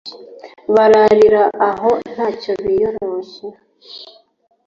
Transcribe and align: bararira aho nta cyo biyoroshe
bararira 0.73 1.43
aho 1.69 1.91
nta 2.13 2.27
cyo 2.39 2.53
biyoroshe 2.63 3.45